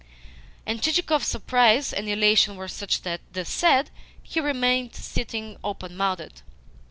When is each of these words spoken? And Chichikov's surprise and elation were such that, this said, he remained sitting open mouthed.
And 0.65 0.81
Chichikov's 0.81 1.27
surprise 1.27 1.93
and 1.93 2.09
elation 2.09 2.55
were 2.55 2.67
such 2.67 3.03
that, 3.03 3.21
this 3.33 3.49
said, 3.49 3.91
he 4.23 4.39
remained 4.39 4.95
sitting 4.95 5.57
open 5.63 5.95
mouthed. 5.95 6.41